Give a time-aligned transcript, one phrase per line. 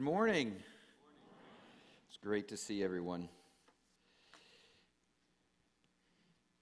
[0.00, 0.56] Good morning.
[2.08, 3.28] It's great to see everyone.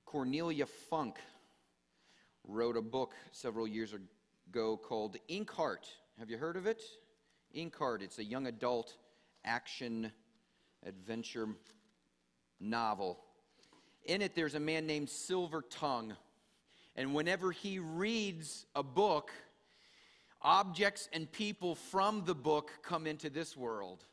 [0.05, 1.19] Cornelia Funke
[2.49, 3.95] wrote a book several years
[4.51, 5.87] ago called Inkheart.
[6.19, 6.83] Have you heard of it?
[7.57, 8.03] Inkheart.
[8.03, 8.97] It's a young adult
[9.45, 10.11] action
[10.85, 11.47] adventure
[12.59, 13.21] novel.
[14.05, 16.17] In it, there's a man named Silver Tongue.
[16.97, 19.31] And whenever he reads a book,
[20.43, 24.05] objects and people from the book come into this world.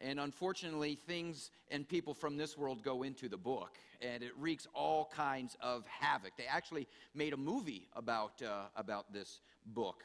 [0.00, 4.66] And unfortunately, things and people from this world go into the book, and it wreaks
[4.74, 6.32] all kinds of havoc.
[6.38, 10.02] They actually made a movie about, uh, about this book.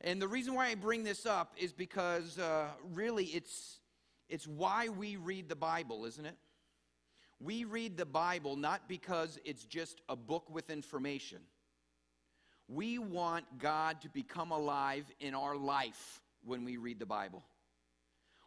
[0.00, 3.80] And the reason why I bring this up is because uh, really it's,
[4.28, 6.36] it's why we read the Bible, isn't it?
[7.40, 11.38] We read the Bible not because it's just a book with information.
[12.72, 17.42] We want God to become alive in our life when we read the Bible.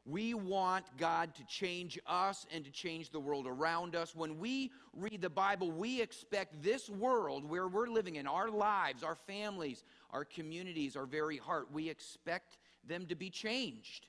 [0.05, 4.15] We want God to change us and to change the world around us.
[4.15, 9.03] When we read the Bible, we expect this world where we're living in, our lives,
[9.03, 14.07] our families, our communities, our very heart, we expect them to be changed.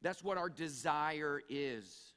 [0.00, 2.14] That's what our desire is.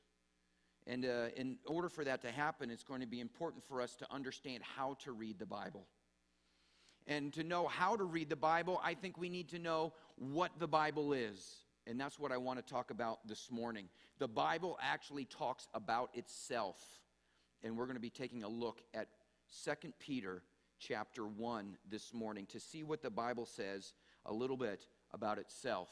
[0.85, 3.95] And uh, in order for that to happen, it's going to be important for us
[3.97, 5.87] to understand how to read the Bible.
[7.07, 10.51] And to know how to read the Bible, I think we need to know what
[10.59, 11.55] the Bible is.
[11.87, 13.87] And that's what I want to talk about this morning.
[14.19, 16.77] The Bible actually talks about itself.
[17.63, 19.07] And we're going to be taking a look at
[19.63, 20.43] 2 Peter
[20.79, 23.93] chapter 1 this morning to see what the Bible says
[24.25, 25.89] a little bit about itself.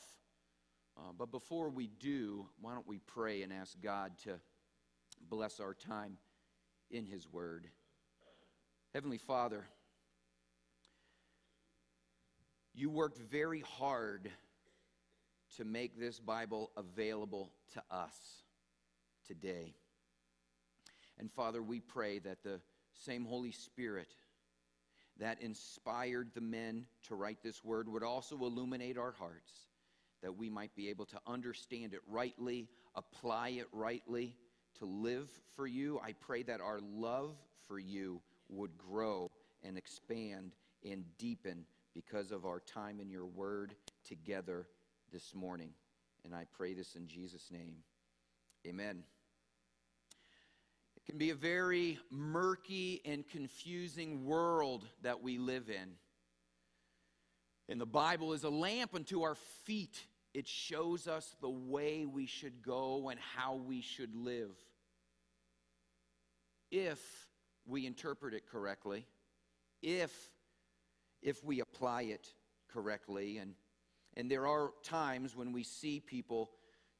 [0.98, 4.40] Uh, but before we do, why don't we pray and ask God to
[5.30, 6.18] bless our time
[6.92, 7.68] in His Word?
[8.94, 9.66] Heavenly Father,
[12.76, 14.30] you worked very hard
[15.58, 18.14] to make this Bible available to us
[19.26, 19.74] today.
[21.18, 22.60] And Father, we pray that the
[22.94, 24.10] same Holy Spirit
[25.20, 29.54] that inspired the men to write this word would also illuminate our hearts,
[30.22, 34.36] that we might be able to understand it rightly, apply it rightly,
[34.80, 36.02] to live for you.
[36.04, 39.32] I pray that our love for you would grow
[39.64, 40.52] and expand
[40.84, 43.74] and deepen because of our time in your word
[44.06, 44.68] together
[45.12, 45.70] this morning.
[46.26, 47.78] And I pray this in Jesus' name.
[48.68, 49.04] Amen.
[50.98, 55.94] It can be a very murky and confusing world that we live in.
[57.70, 59.98] And the Bible is a lamp unto our feet.
[60.34, 64.52] It shows us the way we should go and how we should live.
[66.72, 67.00] If
[67.66, 69.06] we interpret it correctly,
[69.82, 70.12] if
[71.26, 72.34] if we apply it
[72.72, 73.40] correctly.
[73.40, 73.56] And,
[74.16, 76.52] and there are times when we see people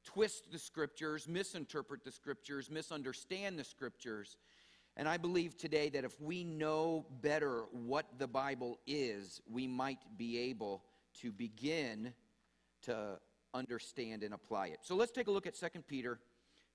[0.04, 4.36] twist the scriptures, misinterpret the scriptures, misunderstand the scriptures.
[4.98, 10.00] And I believe today that if we know better what the Bible is, we might
[10.18, 10.84] be able
[11.22, 12.14] to begin
[12.84, 13.20] to
[13.54, 14.80] understand and apply it.
[14.82, 16.20] So let's take a look at 2 Peter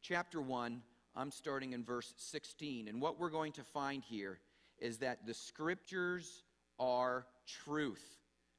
[0.02, 0.82] chapter 1.
[1.16, 2.86] I'm starting in verse 16.
[2.86, 4.38] And what we're going to find here
[4.78, 6.44] is that the scriptures
[6.78, 7.26] are
[7.64, 8.04] truth.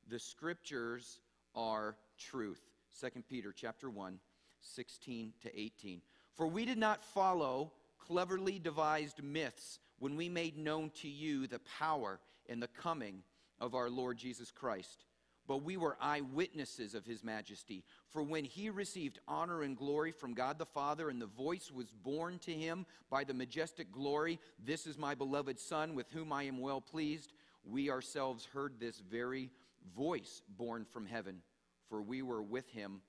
[0.10, 1.20] The scriptures
[1.56, 2.62] are truth.
[3.00, 4.20] 2 Peter chapter 1,
[4.62, 6.02] 16 to 18.
[6.36, 11.62] For we did not follow cleverly devised myths when we made known to you the
[11.80, 12.20] power
[12.50, 13.24] and the coming
[13.60, 15.06] of our Lord Jesus Christ.
[15.48, 17.84] But we were eyewitnesses of his majesty.
[18.10, 21.92] For when he received honor and glory from God the Father, and the voice was
[21.92, 26.44] borne to him by the majestic glory, This is my beloved Son, with whom I
[26.44, 27.34] am well pleased
[27.64, 29.52] we ourselves heard this very
[29.96, 31.42] voice born from heaven,
[31.90, 33.02] for we were with him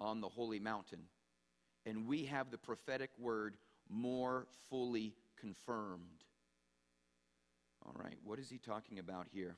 [0.00, 1.00] on the holy mountain.
[1.86, 3.56] And we have the prophetic word
[3.88, 6.24] more fully confirmed.
[7.86, 9.56] All right, what is he talking about here?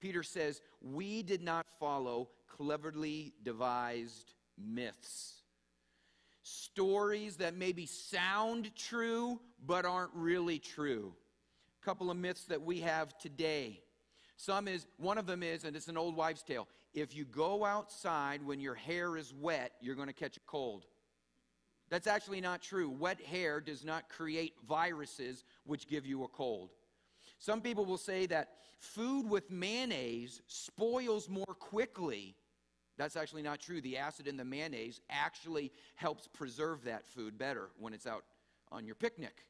[0.00, 5.42] Peter says, We did not follow cleverly devised myths.
[6.42, 11.14] Stories that maybe sound true but aren't really true
[11.80, 13.80] A couple of myths that we have today.
[14.42, 16.66] Some is one of them is, and it's an old wives' tale.
[16.94, 20.84] If you go outside when your hair is wet, you're going to catch a cold.
[21.90, 22.90] That's actually not true.
[22.90, 26.70] Wet hair does not create viruses which give you a cold.
[27.38, 28.48] Some people will say that
[28.80, 32.34] food with mayonnaise spoils more quickly.
[32.98, 33.80] That's actually not true.
[33.80, 38.24] The acid in the mayonnaise actually helps preserve that food better when it's out
[38.72, 39.44] on your picnic.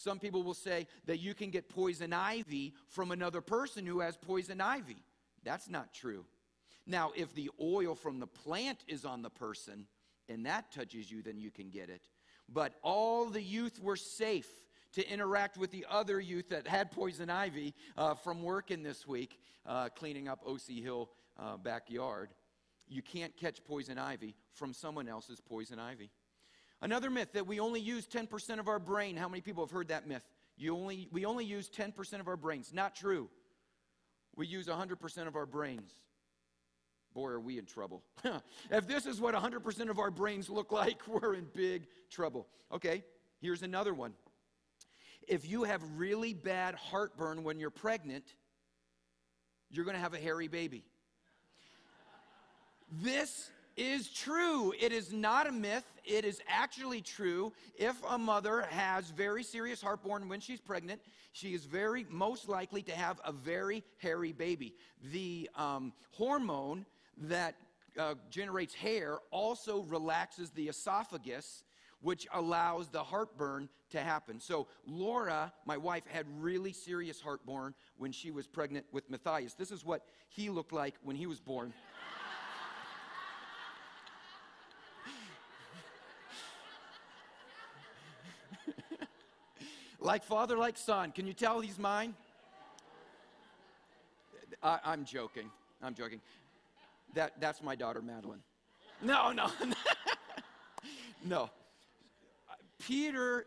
[0.00, 4.16] Some people will say that you can get poison ivy from another person who has
[4.16, 4.96] poison ivy.
[5.44, 6.24] That's not true.
[6.86, 9.86] Now, if the oil from the plant is on the person
[10.26, 12.00] and that touches you, then you can get it.
[12.48, 14.48] But all the youth were safe
[14.94, 19.38] to interact with the other youth that had poison ivy uh, from working this week,
[19.66, 22.30] uh, cleaning up OC Hill uh, backyard.
[22.88, 26.10] You can't catch poison ivy from someone else's poison ivy.
[26.82, 29.16] Another myth that we only use 10% of our brain.
[29.16, 30.24] How many people have heard that myth?
[30.56, 32.72] You only, we only use 10% of our brains.
[32.72, 33.28] Not true.
[34.36, 35.92] We use 100% of our brains.
[37.12, 38.02] Boy, are we in trouble.
[38.70, 42.46] if this is what 100% of our brains look like, we're in big trouble.
[42.72, 43.04] Okay,
[43.40, 44.12] here's another one.
[45.28, 48.24] If you have really bad heartburn when you're pregnant,
[49.70, 50.84] you're going to have a hairy baby.
[52.90, 53.50] This
[53.80, 54.74] is true.
[54.78, 55.84] It is not a myth.
[56.04, 57.52] It is actually true.
[57.76, 61.00] If a mother has very serious heartburn when she's pregnant,
[61.32, 64.74] she is very most likely to have a very hairy baby.
[65.12, 66.84] The um, hormone
[67.22, 67.54] that
[67.98, 71.64] uh, generates hair also relaxes the esophagus,
[72.02, 74.40] which allows the heartburn to happen.
[74.40, 79.54] So, Laura, my wife, had really serious heartburn when she was pregnant with Matthias.
[79.54, 81.72] This is what he looked like when he was born.
[90.00, 91.12] Like father, like son.
[91.12, 92.14] Can you tell he's mine?
[94.62, 95.50] I, I'm joking.
[95.82, 96.20] I'm joking.
[97.14, 98.42] That, that's my daughter, Madeline.
[99.02, 99.50] No, no,
[101.24, 101.50] no.
[102.78, 103.46] Peter,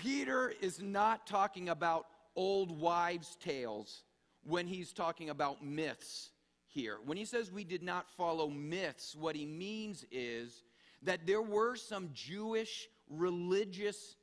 [0.00, 4.02] Peter is not talking about old wives' tales
[4.44, 6.30] when he's talking about myths
[6.68, 6.98] here.
[7.04, 10.62] When he says we did not follow myths, what he means is
[11.02, 14.16] that there were some Jewish religious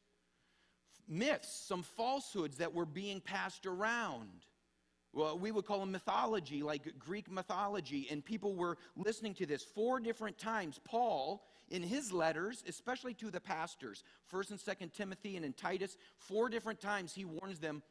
[1.11, 4.45] myths, some falsehoods that were being passed around.
[5.13, 9.61] Well, we would call them mythology, like Greek mythology, and people were listening to this
[9.61, 10.79] four different times.
[10.85, 14.03] Paul, in his letters, especially to the pastors,
[14.33, 17.83] 1st and 2nd Timothy and in Titus, four different times he warns them,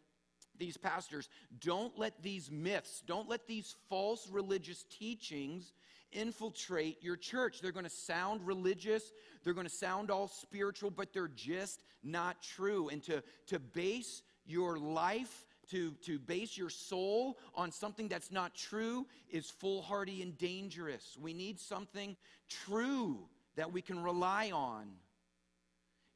[0.59, 1.29] these pastors,
[1.59, 5.73] don't let these myths, don't let these false religious teachings
[6.13, 7.61] infiltrate your church.
[7.61, 9.13] They're going to sound religious,
[9.45, 12.89] they're going to sound all spiritual, but they're just not true.
[12.89, 18.55] And to, to base your life to, to base your soul on something that's not
[18.55, 21.17] true is foolhardy and dangerous.
[21.21, 22.17] We need something
[22.49, 24.89] true that we can rely on.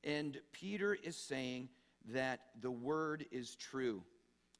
[0.02, 1.69] And Peter is saying
[2.12, 4.02] that the word is true.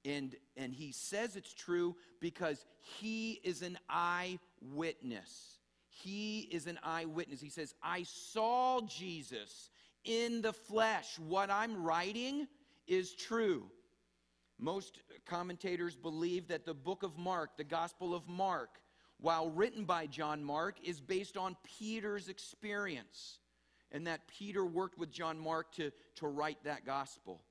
[0.05, 5.59] And, and he says it's true because he is an eyewitness.
[5.89, 7.41] He is an eyewitness.
[7.41, 9.71] He says, I saw Jesus
[10.05, 11.19] in the flesh.
[11.19, 12.47] What I'm writing
[12.87, 13.71] is true.
[14.59, 18.81] Most commentators believe that the book of Mark, the Gospel of Mark,
[19.21, 23.39] while written by John Mark, is based on Peter's experience,
[23.91, 27.43] and that Peter worked with John Mark to, to write that gospel.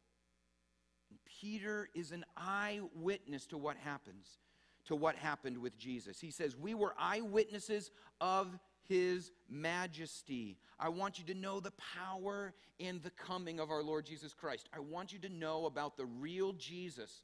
[1.43, 4.39] Peter is an eyewitness to what happens,
[4.85, 6.21] to what happened with Jesus.
[6.21, 7.91] He says, We were eyewitnesses
[8.21, 8.57] of
[8.87, 10.57] his majesty.
[10.79, 14.69] I want you to know the power and the coming of our Lord Jesus Christ.
[14.73, 17.23] I want you to know about the real Jesus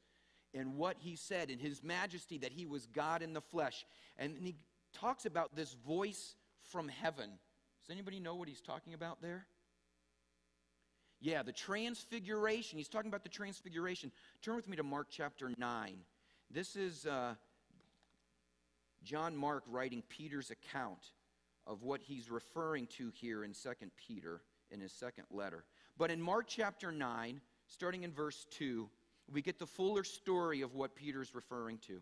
[0.54, 3.86] and what he said in his majesty that he was God in the flesh.
[4.18, 4.56] And he
[4.94, 7.30] talks about this voice from heaven.
[7.86, 9.46] Does anybody know what he's talking about there?
[11.22, 12.78] Yeah, the transfiguration.
[12.78, 14.12] He's talking about the transfiguration.
[14.42, 15.98] Turn with me to Mark chapter 9.
[16.50, 17.34] This is uh,
[19.04, 21.12] John Mark writing Peter's account
[21.68, 25.66] of what he's referring to here in 2 Peter in his second letter.
[25.98, 28.90] But in Mark chapter 9, starting in verse 2,
[29.32, 32.02] we get the fuller story of what Peter's referring to.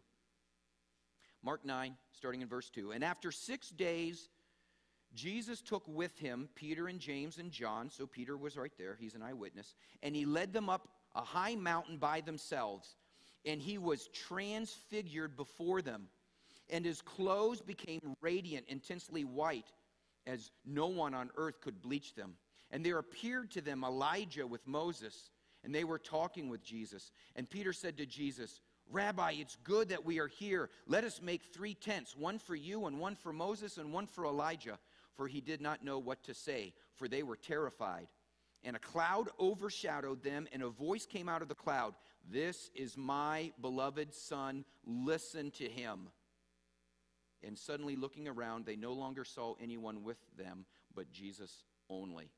[1.43, 2.91] Mark 9, starting in verse 2.
[2.91, 4.29] And after six days,
[5.17, 7.89] Jesus took with him Peter and James and John.
[7.89, 9.75] So Peter was right there, he's an eyewitness.
[10.01, 12.95] And he led them up a high mountain by themselves.
[13.45, 16.07] And he was transfigured before them
[16.69, 19.71] and his clothes became radiant, intensely white,
[20.25, 22.33] as no one on earth could bleach them.
[22.71, 25.29] And there appeared to them Elijah with Moses,
[25.63, 27.11] and they were talking with Jesus.
[27.35, 28.59] And Peter said to Jesus,
[28.89, 30.69] Rabbi, it's good that we are here.
[30.85, 34.25] Let us make three tents one for you, and one for Moses, and one for
[34.25, 34.77] Elijah.
[35.17, 38.07] For he did not know what to say, for they were terrified.
[38.63, 41.93] And a cloud overshadowed them, and a voice came out of the cloud
[42.31, 46.09] This is my beloved Son, listen to him.
[47.43, 50.65] And suddenly, looking around, they no longer saw anyone with them
[50.97, 52.31] but Jesus only.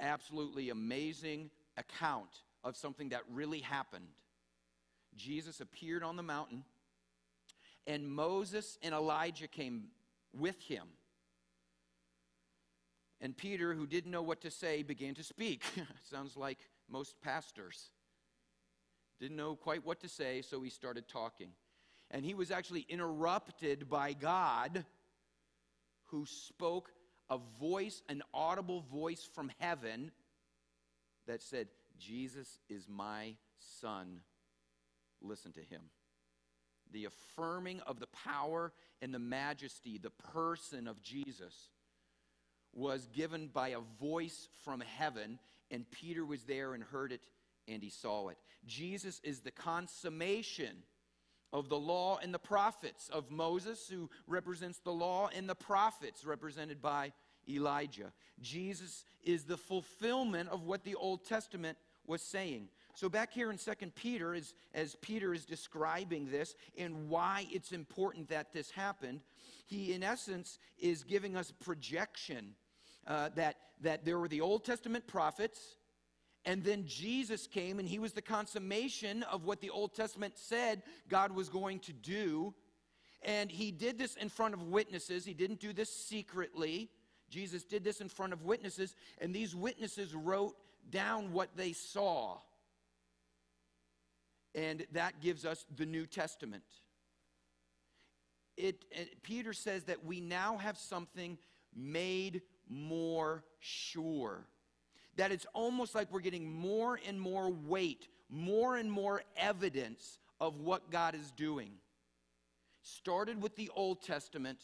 [0.00, 4.08] Absolutely amazing account of something that really happened.
[5.16, 6.64] Jesus appeared on the mountain,
[7.86, 9.84] and Moses and Elijah came
[10.34, 10.86] with him.
[13.20, 15.62] And Peter, who didn't know what to say, began to speak.
[16.10, 16.58] Sounds like
[16.88, 17.90] most pastors.
[19.20, 21.50] Didn't know quite what to say, so he started talking.
[22.10, 24.84] And he was actually interrupted by God,
[26.06, 26.90] who spoke
[27.28, 30.10] a voice, an audible voice from heaven
[31.26, 34.20] that said, Jesus is my son.
[35.20, 35.82] Listen to him.
[36.90, 41.68] The affirming of the power and the majesty, the person of Jesus,
[42.72, 45.38] was given by a voice from heaven,
[45.70, 47.20] and Peter was there and heard it
[47.68, 48.38] and he saw it.
[48.66, 50.82] Jesus is the consummation
[51.52, 56.24] of the law and the prophets, of Moses, who represents the law, and the prophets,
[56.24, 57.12] represented by
[57.48, 58.12] Elijah.
[58.40, 62.68] Jesus is the fulfillment of what the Old Testament was saying.
[62.94, 67.72] So, back here in 2 Peter, as, as Peter is describing this and why it's
[67.72, 69.20] important that this happened,
[69.66, 72.54] he, in essence, is giving us a projection
[73.06, 75.76] uh, that, that there were the Old Testament prophets,
[76.44, 80.82] and then Jesus came, and he was the consummation of what the Old Testament said
[81.08, 82.54] God was going to do.
[83.22, 86.90] And he did this in front of witnesses, he didn't do this secretly.
[87.28, 90.56] Jesus did this in front of witnesses, and these witnesses wrote
[90.90, 92.38] down what they saw.
[94.54, 96.64] And that gives us the New Testament.
[98.56, 101.38] It, it, Peter says that we now have something
[101.74, 104.46] made more sure.
[105.16, 110.60] That it's almost like we're getting more and more weight, more and more evidence of
[110.60, 111.72] what God is doing.
[112.82, 114.58] Started with the Old Testament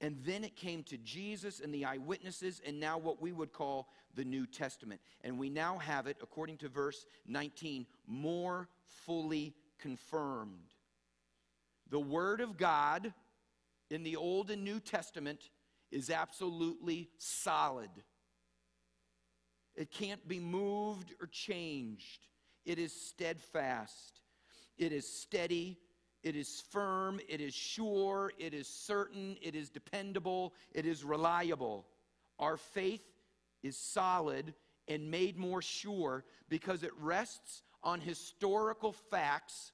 [0.00, 3.88] and then it came to Jesus and the eyewitnesses, and now what we would call
[4.14, 5.00] the New Testament.
[5.22, 10.74] And we now have it, according to verse 19, more fully confirmed.
[11.90, 13.12] The Word of God
[13.90, 15.50] in the Old and New Testament
[15.90, 17.90] is absolutely solid.
[19.76, 22.26] It can't be moved or changed.
[22.64, 24.20] It is steadfast.
[24.78, 25.78] It is steady
[26.24, 31.86] it is firm, it is sure, it is certain, it is dependable, it is reliable.
[32.38, 33.04] Our faith
[33.62, 34.54] is solid
[34.88, 39.72] and made more sure because it rests on historical facts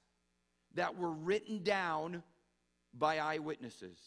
[0.75, 2.21] that were written down
[2.93, 3.97] by eyewitnesses.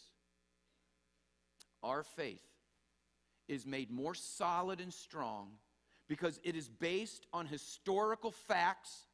[1.81, 2.45] Our faith
[3.47, 5.49] is made more solid and strong
[6.07, 9.07] because it is based on historical facts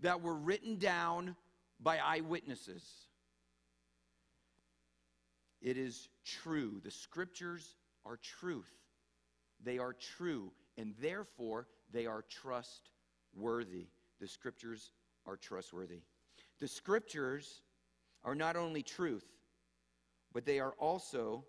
[0.00, 1.36] that were written down
[1.80, 2.84] by eyewitnesses.
[5.60, 6.80] It is true.
[6.82, 8.70] The scriptures are truth.
[9.62, 13.86] They are true, and therefore they are trustworthy.
[14.20, 14.92] The scriptures
[15.26, 16.02] are trustworthy.
[16.60, 17.62] The scriptures
[18.24, 19.24] are not only truth,
[20.32, 21.44] but they are also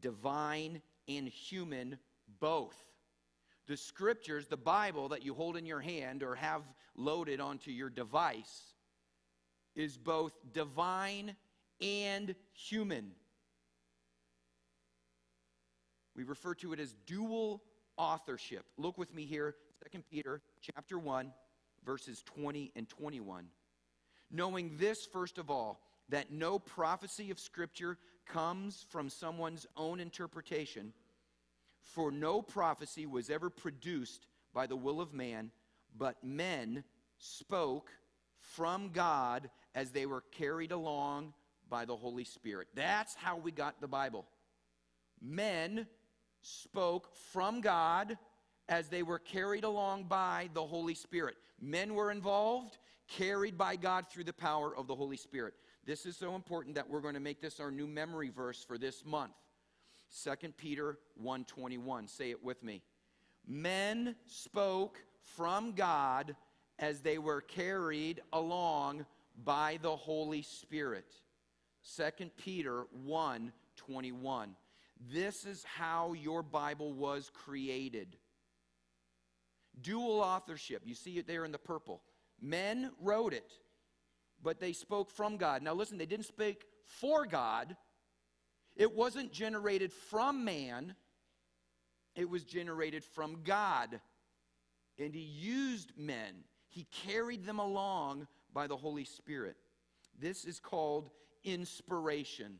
[0.00, 1.98] divine and human
[2.40, 2.76] both.
[3.66, 6.62] The scriptures, the Bible that you hold in your hand or have
[6.96, 8.74] loaded onto your device,
[9.76, 11.36] is both divine
[11.80, 13.12] and human.
[16.16, 17.62] We refer to it as dual
[17.98, 18.64] authorship.
[18.78, 19.54] Look with me here,
[19.92, 21.30] 2 Peter chapter 1,
[21.84, 23.44] verses 20 and 21.
[24.30, 30.92] Knowing this, first of all, that no prophecy of Scripture comes from someone's own interpretation,
[31.82, 35.50] for no prophecy was ever produced by the will of man,
[35.96, 36.82] but men
[37.18, 37.90] spoke
[38.38, 41.34] from God as they were carried along
[41.68, 42.66] by the Holy Spirit.
[42.74, 44.26] That's how we got the Bible.
[45.22, 45.86] Men
[46.40, 48.16] spoke from God
[48.68, 51.36] as they were carried along by the Holy Spirit.
[51.60, 55.54] Men were involved, carried by God through the power of the Holy Spirit.
[55.84, 58.78] This is so important that we're going to make this our new memory verse for
[58.78, 59.34] this month.
[60.24, 62.08] 2 Peter 1:21.
[62.08, 62.82] Say it with me.
[63.46, 65.04] Men spoke
[65.36, 66.34] from God
[66.78, 69.04] as they were carried along
[69.44, 71.12] by the Holy Spirit.
[71.96, 74.56] 2 Peter 1 21.
[75.12, 78.16] This is how your Bible was created.
[79.80, 80.82] Dual authorship.
[80.84, 82.02] You see it there in the purple.
[82.40, 83.52] Men wrote it,
[84.42, 85.62] but they spoke from God.
[85.62, 87.76] Now, listen, they didn't speak for God,
[88.76, 90.94] it wasn't generated from man,
[92.14, 94.00] it was generated from God.
[94.98, 99.54] And He used men, He carried them along by the Holy Spirit.
[100.18, 101.10] This is called
[101.44, 102.58] inspiration.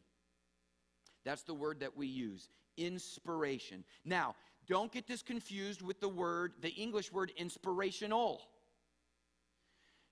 [1.24, 3.82] That's the word that we use inspiration.
[4.04, 4.34] Now,
[4.68, 8.42] don't get this confused with the word, the English word inspirational.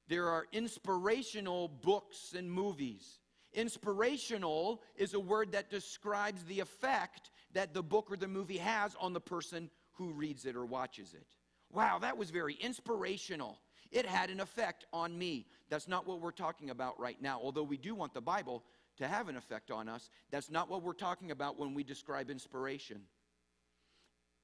[0.08, 3.18] There are inspirational books and movies.
[3.52, 8.96] Inspirational is a word that describes the effect that the book or the movie has
[8.98, 11.26] on the person who reads it or watches it.
[11.70, 13.58] Wow, that was very inspirational.
[13.90, 15.46] It had an effect on me.
[15.68, 18.64] That's not what we're talking about right now, although we do want the Bible
[18.98, 20.10] to have an effect on us.
[20.30, 23.02] That's not what we're talking about when we describe inspiration.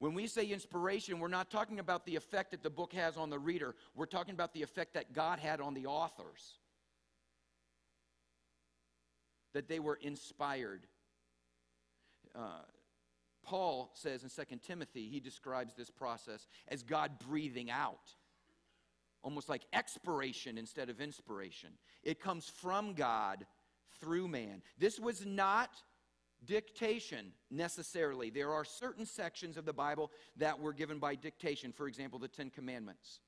[0.01, 3.29] When we say inspiration, we're not talking about the effect that the book has on
[3.29, 3.75] the reader.
[3.95, 6.55] We're talking about the effect that God had on the authors.
[9.53, 10.87] That they were inspired.
[12.35, 12.63] Uh,
[13.43, 18.15] Paul says in 2 Timothy, he describes this process as God breathing out,
[19.23, 21.71] almost like expiration instead of inspiration.
[22.03, 23.47] It comes from God
[24.01, 24.63] through man.
[24.79, 25.71] This was not
[26.45, 28.31] dictation necessarily.
[28.31, 31.73] There are certain sections of the Bible that were given by dictation.
[31.73, 33.21] For example, the Ten Commandments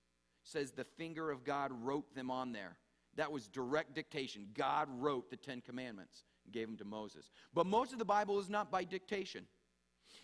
[0.44, 2.76] says the finger of God wrote them on there.
[3.16, 4.46] That was direct dictation.
[4.54, 7.30] God wrote the Ten Commandments and gave them to Moses.
[7.52, 9.44] But most of the Bible is not by dictation.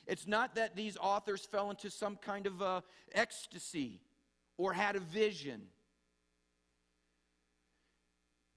[0.06, 2.80] It's not that these authors fell into some kind of uh,
[3.12, 4.00] ecstasy
[4.58, 5.62] or had a vision.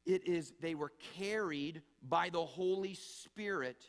[0.06, 3.86] It is they were carried by the Holy Spirit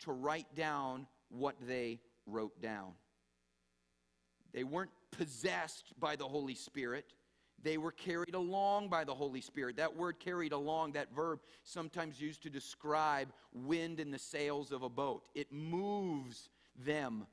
[0.00, 2.92] to write down what they wrote down.
[4.52, 7.12] They weren't possessed by the Holy Spirit.
[7.62, 9.76] They were carried along by the Holy Spirit.
[9.76, 14.82] That word carried along, that verb, sometimes used to describe wind in the sails of
[14.82, 15.22] a boat.
[15.34, 17.26] It moves them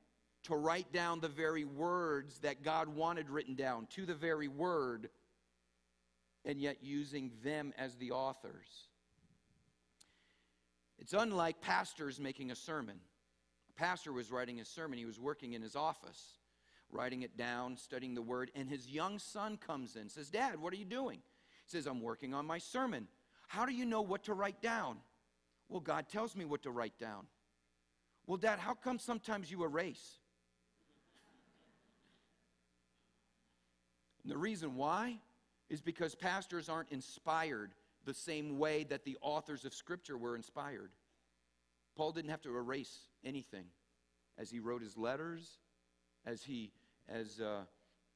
[0.44, 5.10] to write down the very words that God wanted written down, to the very word,
[6.44, 8.88] and yet using them as the authors.
[10.98, 12.96] It's unlike pastors making a sermon.
[13.70, 16.38] A pastor was writing a sermon, he was working in his office,
[16.90, 20.72] writing it down, studying the word, and his young son comes in, says, Dad, what
[20.72, 21.18] are you doing?
[21.18, 23.08] He says, I'm working on my sermon.
[23.48, 24.98] How do you know what to write down?
[25.68, 27.26] Well, God tells me what to write down.
[28.26, 30.19] Well, Dad, how come sometimes you erase?
[34.22, 35.18] And the reason why
[35.68, 37.72] is because pastors aren't inspired
[38.04, 40.90] the same way that the authors of Scripture were inspired.
[41.96, 43.66] Paul didn't have to erase anything
[44.38, 45.58] as he wrote his letters,
[46.24, 46.72] as he
[47.08, 47.62] as uh,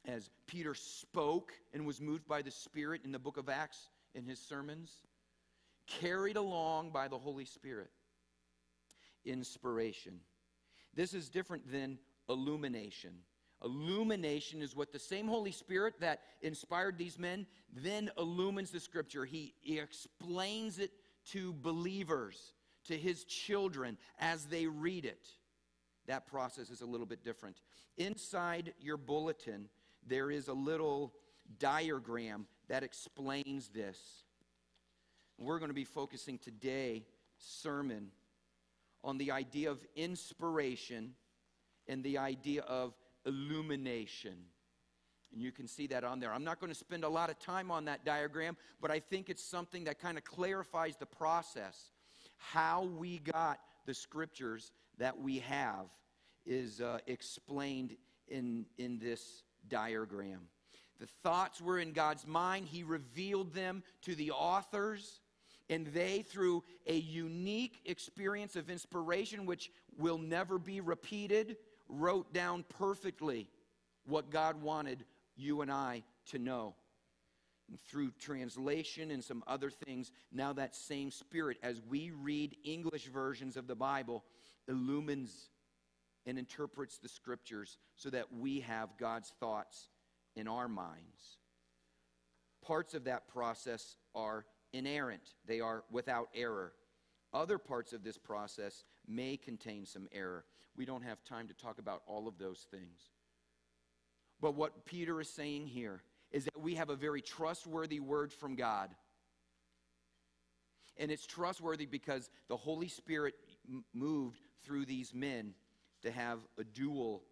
[0.07, 4.25] as Peter spoke and was moved by the Spirit in the book of Acts in
[4.25, 4.99] his sermons,
[5.87, 7.91] carried along by the Holy Spirit.
[9.25, 10.21] Inspiration.
[10.95, 13.13] This is different than illumination.
[13.65, 19.25] Illumination is what the same Holy Spirit that inspired these men then illumines the scripture.
[19.25, 20.93] He, he explains it
[21.31, 22.53] to believers,
[22.85, 25.27] to his children as they read it.
[26.07, 27.57] That process is a little bit different.
[27.97, 29.69] Inside your bulletin,
[30.07, 31.15] there is a little
[31.59, 33.99] diagram that explains this.
[35.39, 37.07] We're going to be focusing today
[37.39, 38.09] sermon
[39.03, 41.15] on the idea of inspiration
[41.89, 42.95] and the idea of
[43.27, 44.35] illumination.
[45.33, 46.33] And you can see that on there.
[46.33, 49.29] I'm not going to spend a lot of time on that diagram, but I think
[49.29, 51.91] it's something that kind of clarifies the process.
[52.37, 55.87] How we got the scriptures that we have
[56.47, 57.97] is uh, explained
[58.29, 60.43] in, in this diagram.
[61.01, 65.21] The thoughts were in God's mind, He revealed them to the authors.
[65.71, 71.57] And they, through a unique experience of inspiration, which will never be repeated,
[71.89, 73.49] wrote down perfectly
[74.07, 75.05] what God wanted
[75.37, 76.75] you and I to know.
[77.69, 83.07] And through translation and some other things, now that same Spirit, as we read English
[83.07, 84.25] versions of the Bible,
[84.69, 85.49] illumines
[86.27, 89.89] and interprets the Scriptures so that we have God's thoughts
[90.37, 91.39] in our minds.
[92.63, 96.73] Parts of that process are inerrant, they are without error.
[97.33, 100.45] Other parts of this process may contain some error.
[100.77, 103.01] We don't have time to talk about all of those things.
[104.41, 108.57] But what Peter is saying here is that we have a very trustworthy word from
[108.57, 108.91] God.
[110.97, 113.35] And it's trustworthy because the Holy Spirit
[113.93, 115.55] moved through these men
[116.03, 117.23] to have a dual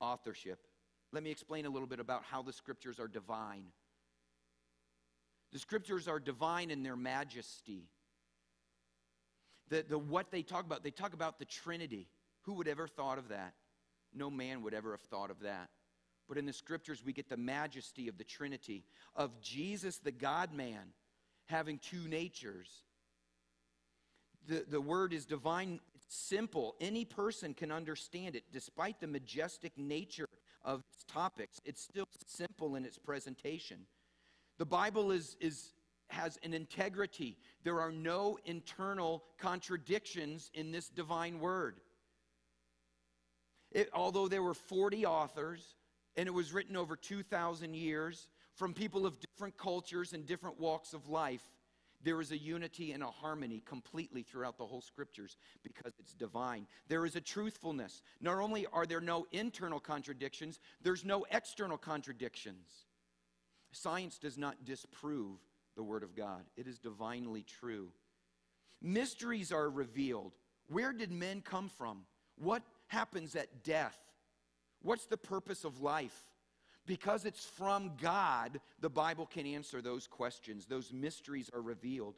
[0.00, 0.66] authorship.
[1.12, 3.64] Let me explain a little bit about how the scriptures are divine.
[5.52, 7.88] The scriptures are divine in their majesty.
[9.68, 12.08] The, the what they talk about, they talk about the Trinity.
[12.42, 13.54] Who would ever thought of that?
[14.14, 15.70] No man would ever have thought of that.
[16.28, 20.52] But in the scriptures, we get the majesty of the Trinity, of Jesus, the God
[20.52, 20.92] man,
[21.46, 22.82] having two natures.
[24.46, 26.74] The, the word is divine, simple.
[26.80, 30.28] Any person can understand it, despite the majestic nature
[30.64, 31.60] of its topics.
[31.64, 33.78] It's still simple in its presentation.
[34.58, 35.72] The Bible is, is
[36.08, 37.38] has an integrity.
[37.64, 41.80] There are no internal contradictions in this divine word.
[43.72, 45.74] It, although there were 40 authors
[46.16, 50.92] and it was written over 2,000 years from people of different cultures and different walks
[50.92, 51.42] of life,
[52.04, 56.66] there is a unity and a harmony completely throughout the whole scriptures because it's divine.
[56.88, 58.02] There is a truthfulness.
[58.20, 62.86] Not only are there no internal contradictions, there's no external contradictions.
[63.70, 65.38] Science does not disprove
[65.76, 67.88] the Word of God, it is divinely true.
[68.82, 70.32] Mysteries are revealed.
[70.68, 72.02] Where did men come from?
[72.36, 73.98] What happens at death?
[74.82, 76.26] What's the purpose of life?
[76.86, 80.66] Because it's from God, the Bible can answer those questions.
[80.66, 82.16] Those mysteries are revealed.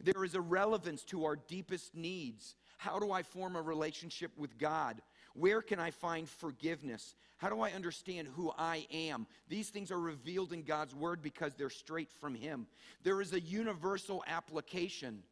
[0.00, 2.54] There is a relevance to our deepest needs.
[2.78, 5.02] How do I form a relationship with God?
[5.34, 7.16] Where can I find forgiveness?
[7.38, 9.26] How do I understand who I am?
[9.48, 12.68] These things are revealed in God's Word because they're straight from Him.
[13.02, 15.24] There is a universal application.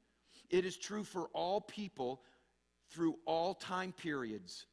[0.50, 2.20] It is true for all people
[2.90, 4.66] through all time periods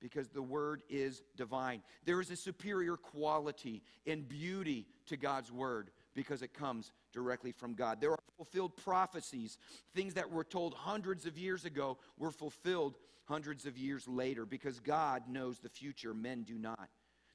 [0.00, 1.82] because the Word is divine.
[2.04, 7.74] There is a superior quality and beauty to God's Word because it comes directly from
[7.74, 8.00] God.
[8.00, 9.58] There are fulfilled prophecies.
[9.94, 14.80] Things that were told hundreds of years ago were fulfilled hundreds of years later because
[14.80, 16.88] God knows the future, men do not.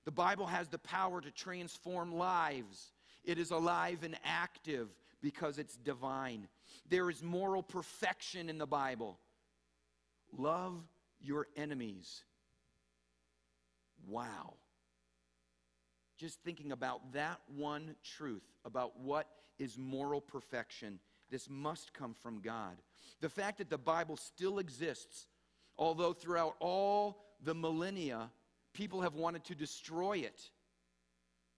[0.05, 2.91] The Bible has the power to transform lives.
[3.23, 4.87] It is alive and active
[5.21, 6.47] because it's divine.
[6.89, 9.19] There is moral perfection in the Bible.
[10.35, 10.81] Love
[11.19, 12.23] your enemies.
[14.07, 14.55] Wow.
[16.17, 22.41] Just thinking about that one truth, about what is moral perfection, this must come from
[22.41, 22.77] God.
[23.21, 25.27] The fact that the Bible still exists
[25.81, 28.29] Although throughout all the millennia,
[28.71, 30.39] people have wanted to destroy it,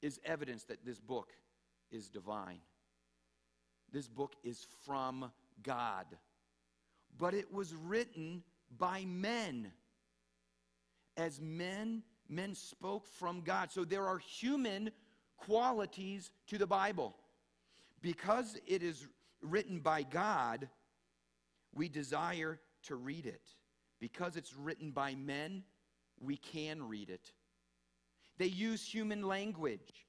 [0.01, 1.29] is evidence that this book
[1.91, 2.60] is divine.
[3.91, 6.06] This book is from God.
[7.17, 8.43] But it was written
[8.77, 9.71] by men.
[11.15, 13.72] As men, men spoke from God.
[13.72, 14.92] So there are human
[15.38, 17.16] qualities to the Bible.
[18.02, 19.08] Because it is
[19.42, 20.70] written by God,
[21.74, 23.42] we desire to read it.
[24.00, 25.64] Because it's written by men,
[26.20, 27.32] we can read it.
[28.38, 30.08] They use human language.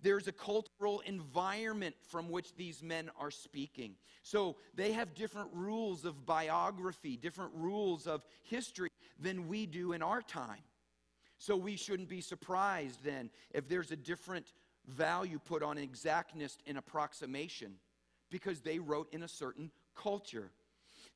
[0.00, 3.96] There's a cultural environment from which these men are speaking.
[4.22, 10.02] So they have different rules of biography, different rules of history than we do in
[10.02, 10.62] our time.
[11.38, 14.52] So we shouldn't be surprised then if there's a different
[14.86, 17.74] value put on exactness and approximation
[18.30, 20.50] because they wrote in a certain culture.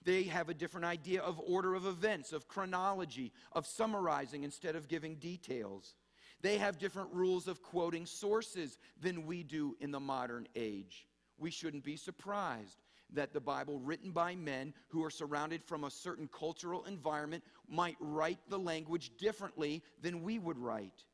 [0.04, 4.88] They have a different idea of order of events, of chronology, of summarizing instead of
[4.88, 5.94] giving details.
[6.40, 11.06] They have different rules of quoting sources than we do in the modern age.
[11.38, 12.81] We shouldn't be surprised
[13.14, 17.96] that the Bible, written by men who are surrounded from a certain cultural environment, might
[18.00, 21.04] write the language differently than we would write.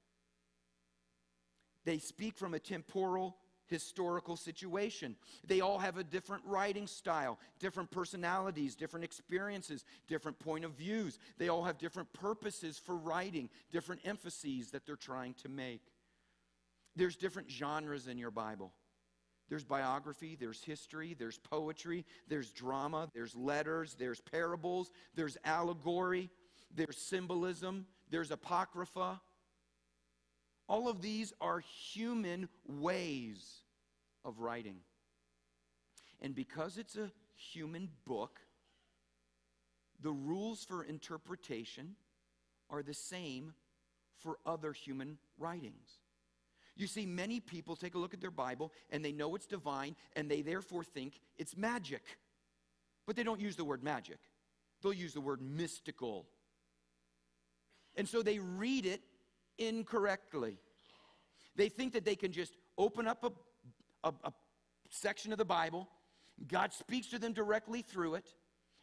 [1.84, 3.36] They speak from a temporal
[3.68, 5.14] historical situation.
[5.46, 11.18] They all have a different writing style, different personalities, different experiences, different point of views.
[11.38, 15.82] They all have different purposes for writing, different emphases that they're trying to make.
[16.96, 18.72] There's different genres in your Bible.
[19.48, 26.30] There's biography, there's history, there's poetry, there's drama, there's letters, there's parables, there's allegory,
[26.74, 29.20] there's symbolism, there's apocrypha,
[30.68, 33.62] all of these are human ways
[34.24, 34.76] of writing.
[36.20, 38.40] And because it's a human book,
[40.00, 41.96] the rules for interpretation
[42.68, 43.54] are the same
[44.18, 46.00] for other human writings.
[46.78, 49.96] You see, many people take a look at their Bible and they know it's divine
[50.16, 52.02] and they therefore think it's magic.
[53.04, 54.18] But they don't use the word magic,
[54.82, 56.26] they'll use the word mystical.
[57.96, 59.02] And so they read it
[59.58, 60.56] incorrectly.
[61.56, 64.32] They think that they can just open up a, a, a
[64.90, 65.88] section of the Bible,
[66.46, 68.34] God speaks to them directly through it,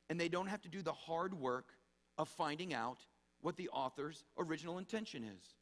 [0.09, 1.69] and they don't have to do the hard work
[2.17, 2.97] of finding out
[3.41, 5.55] what the author's original intention is.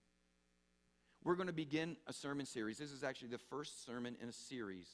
[1.24, 2.78] We're going to begin a sermon series.
[2.78, 4.90] This is actually the first sermon in a series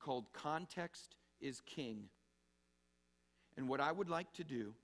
[0.00, 2.08] called Context is King.
[3.56, 4.74] And what I would like to do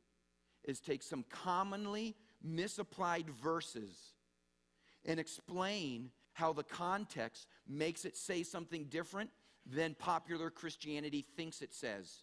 [0.63, 2.15] is take some commonly
[2.45, 4.13] misapplied verses
[5.05, 9.31] and explain how the context makes it say something different
[9.67, 12.23] than popular Christianity thinks it says.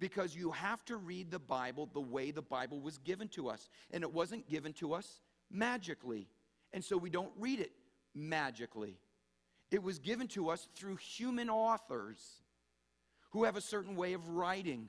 [0.00, 3.68] Because you have to read the Bible the way the Bible was given to us.
[3.92, 5.20] And it wasn't given to us
[5.50, 6.26] magically.
[6.72, 7.72] And so we don't read it
[8.14, 8.98] magically.
[9.70, 12.42] It was given to us through human authors
[13.30, 14.88] who have a certain way of writing,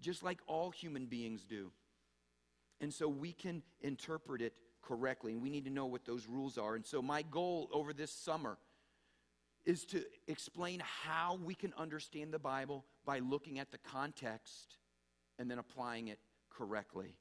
[0.00, 1.70] just like all human beings do.
[2.80, 6.58] And so we can interpret it correctly, and we need to know what those rules
[6.58, 6.74] are.
[6.74, 8.58] And so, my goal over this summer
[9.64, 14.76] is to explain how we can understand the Bible by looking at the context
[15.38, 16.18] and then applying it
[16.50, 17.14] correctly.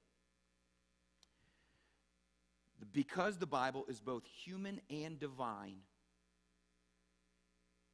[2.94, 5.78] Because the Bible is both human and divine,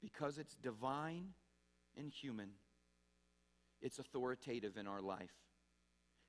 [0.02, 1.30] because it's divine
[1.98, 2.50] and human,
[3.82, 5.34] it's authoritative in our life.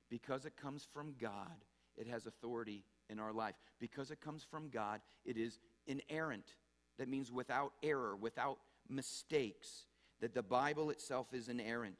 [0.09, 1.63] Because it comes from God,
[1.97, 3.55] it has authority in our life.
[3.79, 6.55] Because it comes from God, it is inerrant.
[6.97, 8.57] That means without error, without
[8.89, 9.85] mistakes.
[10.21, 11.99] That the Bible itself is inerrant.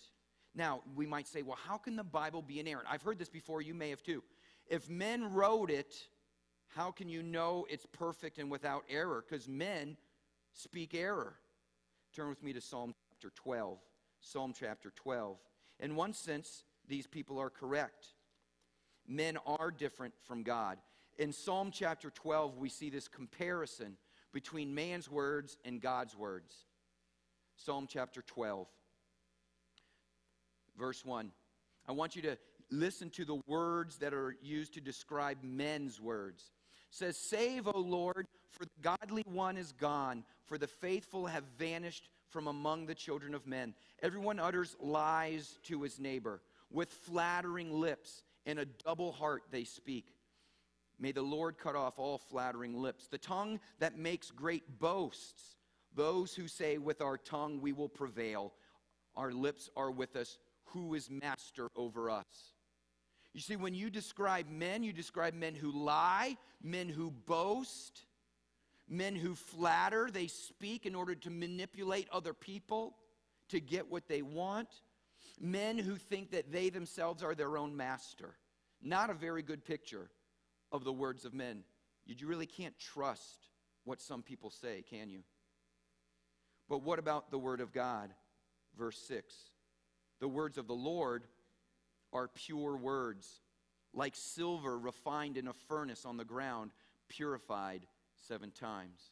[0.53, 2.87] Now, we might say, well, how can the Bible be inerrant?
[2.89, 4.23] I've heard this before, you may have too.
[4.67, 5.95] If men wrote it,
[6.75, 9.23] how can you know it's perfect and without error?
[9.27, 9.97] Because men
[10.53, 11.35] speak error.
[12.15, 13.79] Turn with me to Psalm chapter 12.
[14.21, 15.37] Psalm chapter 12.
[15.79, 18.07] In one sense, these people are correct.
[19.07, 20.77] Men are different from God.
[21.17, 23.97] In Psalm chapter 12, we see this comparison
[24.31, 26.55] between man's words and God's words.
[27.55, 28.67] Psalm chapter 12,
[30.77, 31.31] verse 1.
[31.87, 32.37] I want you to
[32.71, 36.51] listen to the words that are used to describe men's words.
[36.89, 42.09] Says, Save, O Lord, for the godly one is gone, for the faithful have vanished
[42.29, 43.73] from among the children of men.
[44.01, 46.41] Everyone utters lies to his neighbor.
[46.71, 50.13] With flattering lips and a double heart they speak.
[50.99, 53.07] May the Lord cut off all flattering lips.
[53.07, 55.55] The tongue that makes great boasts,
[55.95, 58.53] those who say, With our tongue we will prevail,
[59.15, 60.37] our lips are with us.
[60.65, 62.25] Who is master over us?
[63.33, 68.01] You see, when you describe men, you describe men who lie, men who boast,
[68.87, 70.09] men who flatter.
[70.11, 72.95] They speak in order to manipulate other people
[73.49, 74.69] to get what they want.
[75.39, 78.35] Men who think that they themselves are their own master.
[78.81, 80.09] Not a very good picture
[80.71, 81.63] of the words of men.
[82.05, 83.47] You really can't trust
[83.83, 85.21] what some people say, can you?
[86.67, 88.11] But what about the word of God?
[88.77, 89.33] Verse 6.
[90.19, 91.23] The words of the Lord
[92.13, 93.41] are pure words,
[93.93, 96.71] like silver refined in a furnace on the ground,
[97.07, 97.85] purified
[98.27, 99.11] seven times.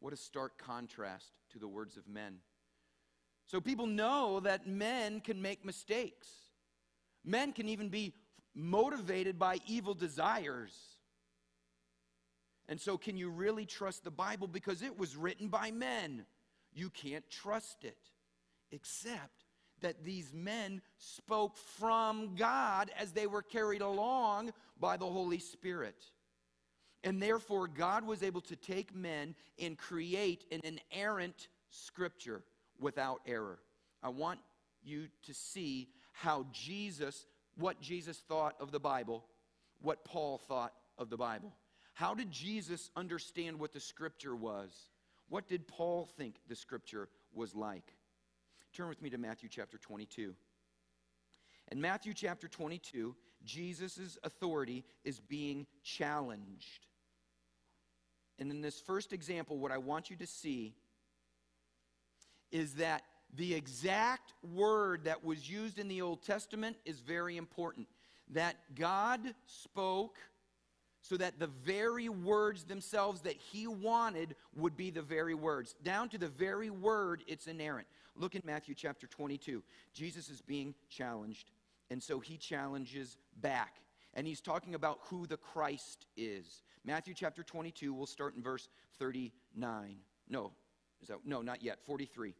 [0.00, 2.36] What a stark contrast to the words of men.
[3.46, 6.28] So people know that men can make mistakes.
[7.24, 8.12] Men can even be
[8.54, 10.76] motivated by evil desires.
[12.68, 14.46] And so, can you really trust the Bible?
[14.46, 16.26] Because it was written by men.
[16.74, 17.96] You can't trust it,
[18.70, 19.44] except
[19.80, 26.04] that these men spoke from God as they were carried along by the Holy Spirit.
[27.04, 32.42] And therefore, God was able to take men and create an inerrant scripture
[32.80, 33.60] without error.
[34.02, 34.40] I want
[34.82, 39.24] you to see how Jesus, what Jesus thought of the Bible,
[39.80, 41.52] what Paul thought of the Bible.
[41.94, 44.70] How did Jesus understand what the scripture was?
[45.28, 47.92] What did Paul think the scripture was like?
[48.78, 50.32] Turn with me to Matthew chapter 22.
[51.72, 56.86] In Matthew chapter 22, Jesus' authority is being challenged.
[58.38, 60.76] And in this first example, what I want you to see
[62.52, 63.02] is that
[63.34, 67.88] the exact word that was used in the Old Testament is very important.
[68.30, 70.18] That God spoke
[71.02, 75.74] so that the very words themselves that He wanted would be the very words.
[75.82, 77.86] Down to the very word, it's inerrant.
[78.16, 79.62] Look in Matthew chapter 22.
[79.92, 81.50] Jesus is being challenged,
[81.90, 83.76] and so He challenges back.
[84.14, 86.62] And He's talking about who the Christ is.
[86.84, 89.96] Matthew chapter 22, we'll start in verse 39.
[90.28, 90.52] No,
[91.00, 92.34] is that, no, not yet, 43.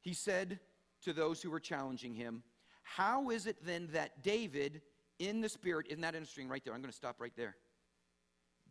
[0.00, 0.58] He said
[1.02, 2.42] to those who were challenging him,
[2.82, 4.82] How is it then that David
[5.18, 6.74] in the Spirit, isn't that interesting right there?
[6.74, 7.56] I'm going to stop right there.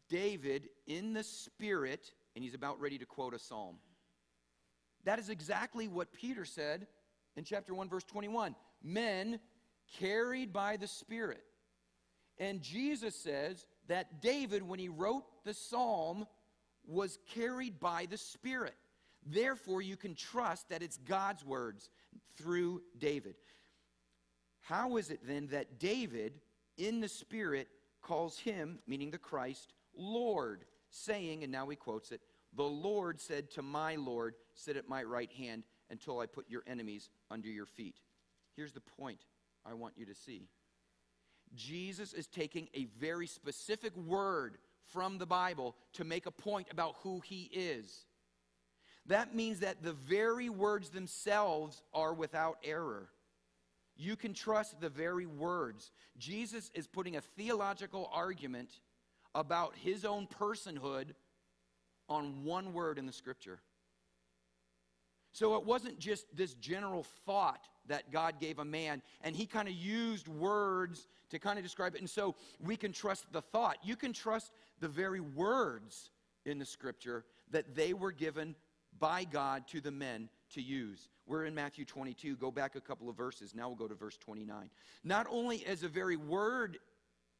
[0.09, 3.77] David in the Spirit, and he's about ready to quote a psalm.
[5.05, 6.87] That is exactly what Peter said
[7.35, 8.55] in chapter 1, verse 21.
[8.83, 9.39] Men
[9.99, 11.43] carried by the Spirit.
[12.37, 16.25] And Jesus says that David, when he wrote the psalm,
[16.85, 18.75] was carried by the Spirit.
[19.25, 21.89] Therefore, you can trust that it's God's words
[22.37, 23.35] through David.
[24.63, 26.33] How is it then that David,
[26.77, 27.67] in the Spirit,
[28.01, 32.21] calls him, meaning the Christ, Lord, saying, and now he quotes it,
[32.55, 36.63] The Lord said to my Lord, Sit at my right hand until I put your
[36.65, 37.99] enemies under your feet.
[38.55, 39.19] Here's the point
[39.65, 40.47] I want you to see
[41.55, 46.95] Jesus is taking a very specific word from the Bible to make a point about
[47.03, 48.05] who he is.
[49.07, 53.09] That means that the very words themselves are without error.
[53.95, 55.91] You can trust the very words.
[56.17, 58.79] Jesus is putting a theological argument
[59.35, 61.13] about his own personhood
[62.09, 63.59] on one word in the scripture.
[65.31, 69.67] So it wasn't just this general thought that God gave a man, and he kind
[69.67, 72.01] of used words to kind of describe it.
[72.01, 73.77] And so we can trust the thought.
[73.83, 76.11] You can trust the very words
[76.45, 78.55] in the scripture that they were given
[78.99, 81.09] by God to the men to use.
[81.25, 82.35] We're in Matthew 22.
[82.37, 83.53] Go back a couple of verses.
[83.53, 84.69] Now we'll go to verse 29.
[85.03, 86.77] Not only as a very word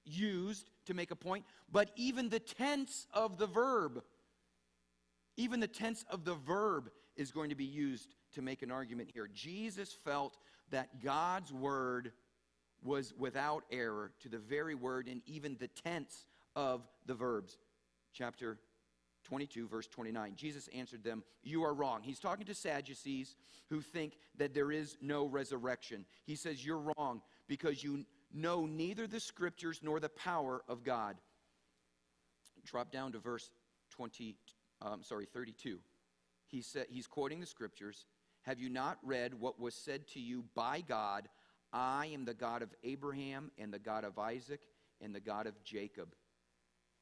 [0.05, 4.03] used to make a point, but even the tense of the verb.
[5.37, 9.09] Even the tense of the verb is going to be used to make an argument
[9.13, 9.29] here.
[9.33, 10.37] Jesus felt
[10.71, 12.11] that God's word
[12.83, 17.57] was without error to the very word and even the tense of the verbs.
[18.13, 18.59] Chapter
[19.23, 20.33] 22, verse 29.
[20.35, 22.01] Jesus answered them, You are wrong.
[22.03, 23.35] He's talking to Sadducees
[23.69, 26.05] who think that there is no resurrection.
[26.25, 31.17] He says, You're wrong because you know neither the scriptures nor the power of God.
[32.65, 33.51] Drop down to verse
[33.91, 34.35] 20,
[34.81, 35.79] um, sorry, 32.
[36.47, 38.05] He said, he's quoting the scriptures.
[38.43, 41.27] Have you not read what was said to you by God?
[41.71, 44.61] I am the God of Abraham and the God of Isaac
[45.01, 46.13] and the God of Jacob.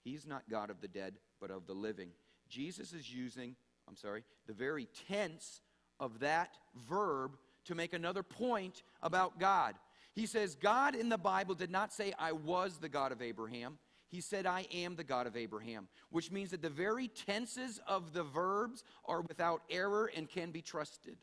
[0.03, 2.09] He's not God of the dead, but of the living.
[2.47, 3.55] Jesus is using,
[3.89, 5.61] I'm sorry, the very tense
[5.99, 6.51] of that
[6.87, 9.75] verb to make another point about God.
[10.13, 13.77] He says, God in the Bible did not say, I was the God of Abraham.
[14.09, 18.13] He said, I am the God of Abraham, which means that the very tenses of
[18.13, 21.15] the verbs are without error and can be trusted.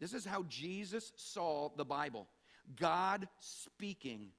[0.00, 2.26] This is how Jesus saw the Bible
[2.76, 4.30] God speaking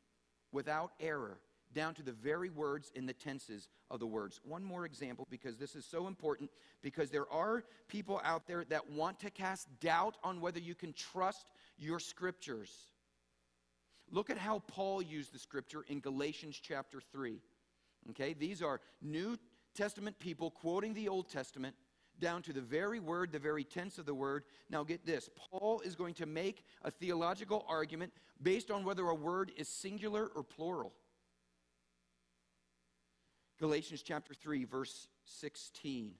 [0.51, 1.37] without error
[1.75, 4.39] down to the very words in the tenses of the words.
[4.43, 6.49] One more example because this is so important
[6.81, 10.93] because there are people out there that want to cast doubt on whether you can
[10.93, 11.45] trust
[11.77, 12.71] your scriptures.
[14.09, 17.39] Look at how Paul used the scripture in Galatians chapter 3.
[18.11, 19.37] Okay, these are New
[19.75, 21.75] Testament people quoting the Old Testament
[22.19, 24.43] down to the very word, the very tense of the word.
[24.69, 29.15] Now, get this Paul is going to make a theological argument based on whether a
[29.15, 30.93] word is singular or plural.
[33.59, 36.11] Galatians chapter 3, verse 16.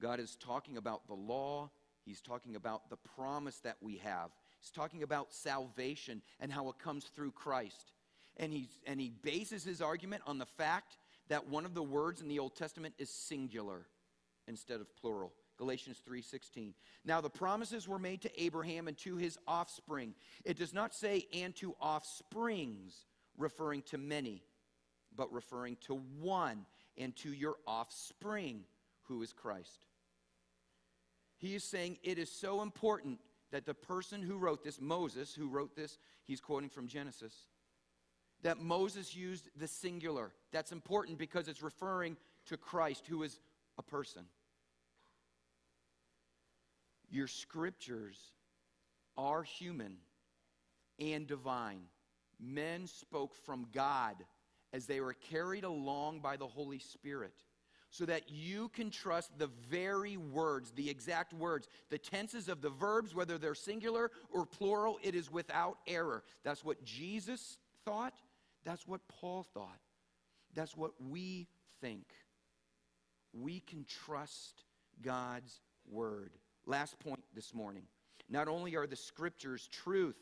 [0.00, 1.70] God is talking about the law,
[2.06, 4.30] He's talking about the promise that we have.
[4.60, 7.92] He's talking about salvation and how it comes through Christ.
[8.36, 12.20] And, he's, and he bases his argument on the fact that one of the words
[12.20, 13.86] in the Old Testament is singular
[14.46, 15.32] instead of plural.
[15.58, 16.74] Galatians 3:16.
[17.04, 20.14] Now the promises were made to Abraham and to his offspring.
[20.44, 24.44] It does not say and to offsprings referring to many
[25.16, 28.64] but referring to one and to your offspring,
[29.04, 29.86] who is Christ.
[31.38, 33.20] He is saying it is so important
[33.52, 37.34] that the person who wrote this, Moses, who wrote this, he's quoting from Genesis,
[38.42, 40.32] that Moses used the singular.
[40.52, 43.38] That's important because it's referring to Christ, who is
[43.78, 44.24] a person.
[47.10, 48.18] Your scriptures
[49.16, 49.96] are human
[50.98, 51.82] and divine.
[52.40, 54.16] Men spoke from God
[54.76, 57.32] as they were carried along by the Holy Spirit
[57.88, 62.68] so that you can trust the very words, the exact words, the tenses of the
[62.68, 66.22] verbs, whether they're singular or plural, it is without error.
[66.44, 68.12] That's what Jesus thought.
[68.64, 69.80] That's what Paul thought.
[70.54, 71.48] That's what we
[71.80, 72.04] think.
[73.32, 74.64] We can trust
[75.00, 76.32] God's word.
[76.66, 77.84] Last point this morning.
[78.28, 80.16] Not only are the scriptures truth,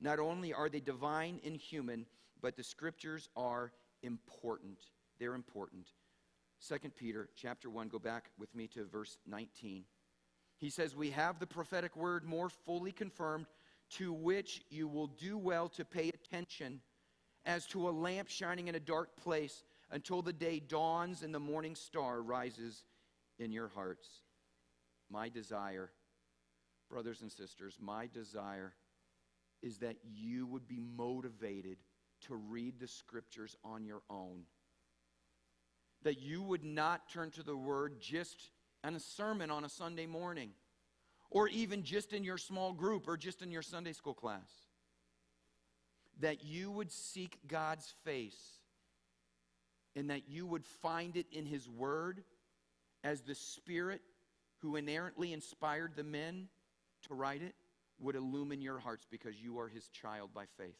[0.00, 2.06] not only are they divine and human,
[2.42, 3.70] but the scriptures are
[4.02, 4.78] important.
[5.18, 5.88] They're important.
[6.66, 9.84] 2 Peter chapter 1, go back with me to verse 19.
[10.58, 13.46] He says, We have the prophetic word more fully confirmed,
[13.92, 16.80] to which you will do well to pay attention
[17.44, 21.40] as to a lamp shining in a dark place until the day dawns and the
[21.40, 22.84] morning star rises
[23.38, 24.08] in your hearts.
[25.10, 25.90] My desire,
[26.88, 28.74] brothers and sisters, my desire
[29.62, 31.78] is that you would be motivated
[32.26, 34.42] to read the scriptures on your own.
[36.02, 38.50] That you would not turn to the word just
[38.86, 40.50] in a sermon on a Sunday morning,
[41.30, 44.50] or even just in your small group, or just in your Sunday school class.
[46.20, 48.58] That you would seek God's face
[49.96, 52.22] and that you would find it in His Word
[53.02, 54.00] as the Spirit
[54.58, 56.48] who inerrantly inspired the men
[57.08, 57.54] to write it
[57.98, 60.76] would illumine your hearts because you are His child by faith.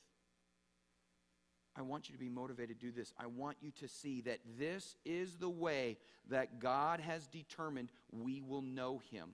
[1.77, 3.13] I want you to be motivated to do this.
[3.19, 5.99] I want you to see that this is the way
[6.29, 9.31] that God has determined we will know Him.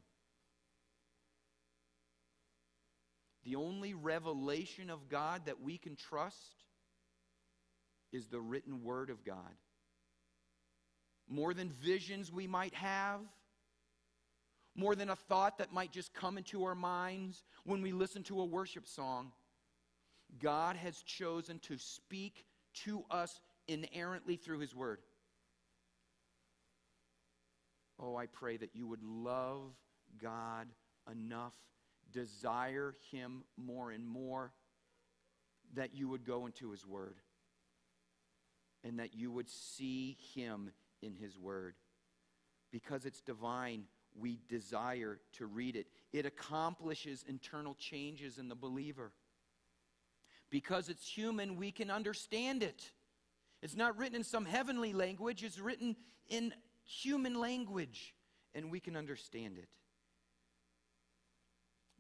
[3.45, 6.64] The only revelation of God that we can trust
[8.12, 9.37] is the written Word of God.
[11.28, 13.20] More than visions we might have,
[14.74, 18.41] more than a thought that might just come into our minds when we listen to
[18.41, 19.32] a worship song.
[20.41, 22.45] God has chosen to speak
[22.85, 25.01] to us inerrantly through His Word.
[27.99, 29.72] Oh, I pray that you would love
[30.20, 30.68] God
[31.11, 31.55] enough,
[32.12, 34.53] desire Him more and more,
[35.74, 37.16] that you would go into His Word
[38.85, 40.70] and that you would see Him
[41.03, 41.74] in His Word.
[42.70, 45.87] Because it's divine, we desire to read it.
[46.12, 49.12] It accomplishes internal changes in the believer.
[50.51, 52.93] Because it's human, we can understand it.
[53.63, 55.97] It's not written in some heavenly language, it's written
[56.29, 56.53] in
[56.85, 58.15] human language,
[58.55, 59.69] and we can understand it.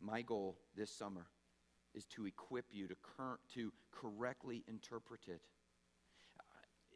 [0.00, 1.26] My goal this summer
[1.94, 2.94] is to equip you to,
[3.54, 5.40] to correctly interpret it.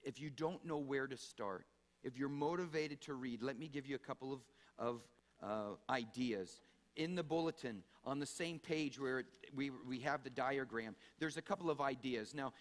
[0.03, 1.67] If you don't know where to start,
[2.03, 4.41] if you're motivated to read, let me give you a couple of,
[4.79, 5.01] of
[5.43, 6.61] uh, ideas.
[7.01, 9.25] In the bulletin, on the same page where
[9.55, 12.35] we, we have the diagram, there's a couple of ideas.
[12.35, 12.53] Now,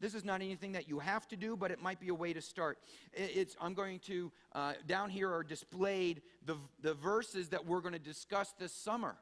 [0.00, 2.32] this is not anything that you have to do, but it might be a way
[2.32, 2.78] to start.
[3.12, 7.92] It's, I'm going to, uh, down here are displayed the, the verses that we're going
[7.92, 9.16] to discuss this summer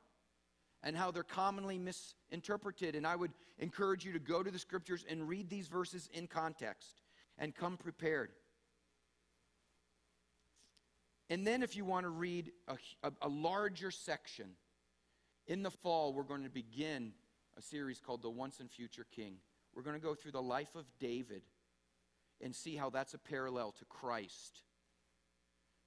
[0.85, 2.95] and how they're commonly misinterpreted.
[2.95, 6.29] And I would encourage you to go to the scriptures and read these verses in
[6.29, 7.03] context
[7.37, 8.31] and come prepared.
[11.31, 14.51] And then, if you want to read a, a, a, larger section,
[15.47, 17.13] in the fall, we're going to begin
[17.57, 19.37] a series called The Once and Future King.
[19.75, 21.43] We're going to go through the life of David
[22.41, 24.61] and see how that's a parallel to Christ,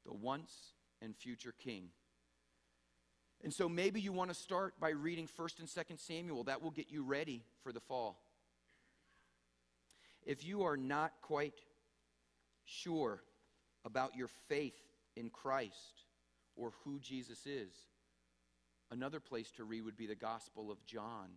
[0.06, 1.90] the once and future King.
[3.44, 6.46] And so maybe you want to start by reading 1st and 2nd Samuel.
[6.46, 8.22] That will get you ready for the fall.
[10.26, 11.60] If you are not quite
[12.64, 13.22] sure
[13.84, 14.82] about your faith
[15.16, 16.03] in Christ
[16.55, 17.74] or who Jesus is.
[18.91, 21.30] Another place to read would be the Gospel of John.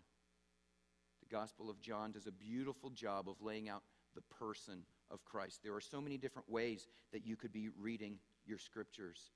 [1.23, 3.83] The Gospel of John does a beautiful job of laying out
[4.15, 5.61] the person of Christ.
[5.63, 9.31] There are so many different ways that you could be reading your scriptures.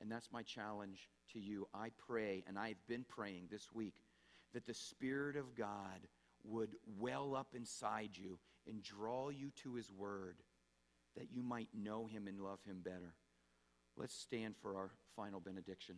[0.00, 1.66] And that's my challenge to you.
[1.74, 3.96] I pray, and I've been praying this week,
[4.54, 6.06] that the Spirit of God
[6.44, 10.36] would well up inside you and draw you to His Word
[11.16, 13.14] that you might know Him and love Him better.
[13.98, 15.96] Let's stand for our final benediction.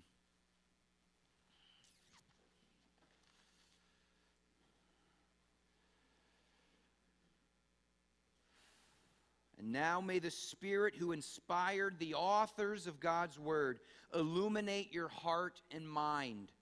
[9.58, 13.80] And now may the Spirit who inspired the authors of God's Word
[14.14, 16.52] illuminate your heart and mind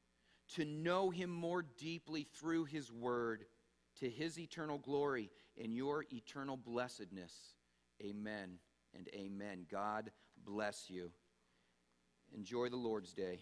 [0.57, 3.45] to know Him more deeply through His Word,
[4.01, 7.33] to His eternal glory and your eternal blessedness.
[8.03, 8.59] Amen
[8.93, 9.67] and amen.
[9.71, 10.11] God
[10.45, 11.13] bless you.
[12.35, 13.41] Enjoy the Lord's Day.